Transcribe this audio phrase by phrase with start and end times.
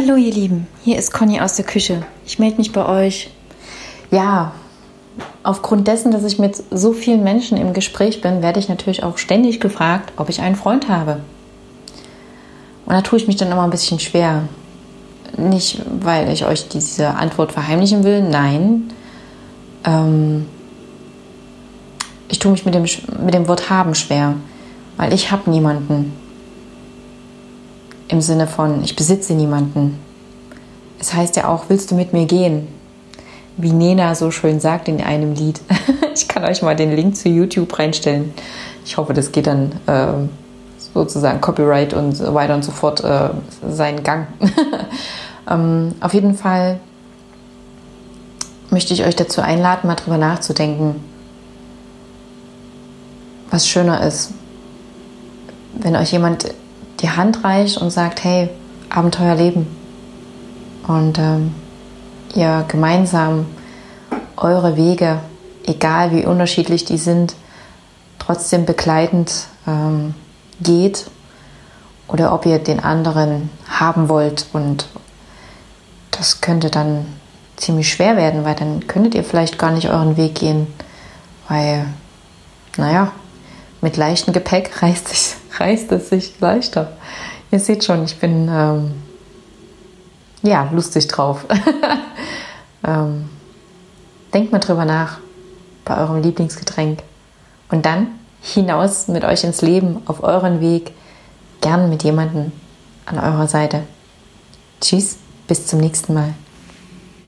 [0.00, 2.06] Hallo ihr Lieben, hier ist Conny aus der Küche.
[2.24, 3.30] Ich melde mich bei euch.
[4.12, 4.52] Ja,
[5.42, 9.18] aufgrund dessen, dass ich mit so vielen Menschen im Gespräch bin, werde ich natürlich auch
[9.18, 11.18] ständig gefragt, ob ich einen Freund habe.
[12.86, 14.44] Und da tue ich mich dann immer ein bisschen schwer.
[15.36, 18.92] Nicht, weil ich euch diese Antwort verheimlichen will, nein.
[19.82, 20.46] Ähm,
[22.28, 22.84] ich tue mich mit dem,
[23.24, 24.34] mit dem Wort haben schwer,
[24.96, 26.12] weil ich habe niemanden.
[28.08, 29.98] Im Sinne von, ich besitze niemanden.
[30.98, 32.66] Es heißt ja auch, willst du mit mir gehen?
[33.58, 35.60] Wie Nena so schön sagt in einem Lied.
[36.14, 38.32] ich kann euch mal den Link zu YouTube reinstellen.
[38.86, 40.28] Ich hoffe, das geht dann äh,
[40.94, 43.28] sozusagen Copyright und so weiter und so fort äh,
[43.68, 44.28] seinen Gang.
[45.50, 46.80] ähm, auf jeden Fall
[48.70, 50.96] möchte ich euch dazu einladen, mal drüber nachzudenken,
[53.50, 54.32] was schöner ist.
[55.74, 56.46] Wenn euch jemand
[57.00, 58.48] die Hand reicht und sagt, hey,
[58.90, 59.66] Abenteuer leben.
[60.86, 61.54] Und ähm,
[62.34, 63.46] ihr gemeinsam
[64.36, 65.20] eure Wege,
[65.66, 67.34] egal wie unterschiedlich die sind,
[68.18, 70.14] trotzdem begleitend ähm,
[70.60, 71.06] geht
[72.08, 74.88] oder ob ihr den anderen haben wollt und
[76.10, 77.06] das könnte dann
[77.56, 80.66] ziemlich schwer werden, weil dann könntet ihr vielleicht gar nicht euren Weg gehen,
[81.48, 81.86] weil,
[82.76, 83.12] naja,
[83.80, 86.92] mit leichtem Gepäck reißt es, reißt es sich leichter.
[87.50, 88.92] Ihr seht schon, ich bin ähm,
[90.42, 91.46] ja lustig drauf.
[92.84, 93.28] ähm,
[94.32, 95.18] denkt mal drüber nach
[95.84, 97.02] bei eurem Lieblingsgetränk
[97.70, 98.08] und dann
[98.42, 100.92] hinaus mit euch ins Leben, auf euren Weg,
[101.60, 102.52] gern mit jemandem
[103.06, 103.82] an eurer Seite.
[104.80, 106.34] Tschüss, bis zum nächsten Mal.